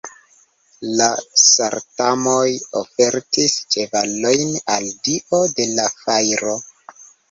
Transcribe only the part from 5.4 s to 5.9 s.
de